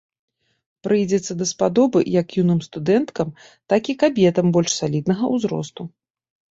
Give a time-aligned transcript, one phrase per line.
[0.87, 3.27] Прыйдзецца даспадобы як юным студэнткам,
[3.75, 5.83] так і кабетам больш саліднага ўзросту.